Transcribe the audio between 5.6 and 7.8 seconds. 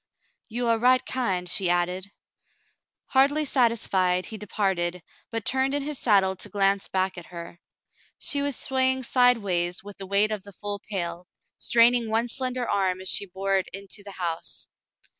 in his saddle to glance back at her.